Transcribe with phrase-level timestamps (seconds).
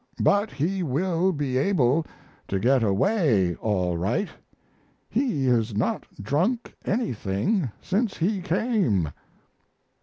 [0.23, 2.07] But he will be able
[2.47, 4.29] to get away all right
[5.11, 9.09] he has not drunk anything since he came."